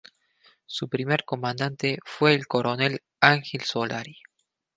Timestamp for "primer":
0.89-1.25